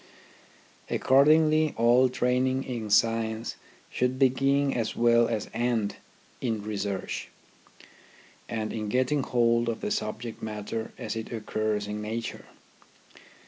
Accordingly, 0.89 1.75
all 1.77 2.09
training 2.09 2.63
in 2.63 2.89
science 2.89 3.55
should 3.91 4.17
begin 4.17 4.73
as 4.73 4.95
well 4.95 5.27
as 5.27 5.47
end 5.53 5.97
in 6.41 6.63
research, 6.63 7.29
and 8.49 8.73
in 8.73 8.89
getting 8.89 9.21
hold 9.21 9.69
of 9.69 9.81
the 9.81 9.91
subject 9.91 10.41
matter 10.41 10.91
as 10.97 11.15
it 11.15 11.31
occurs 11.31 11.85
in 11.85 12.01
nature. 12.01 12.45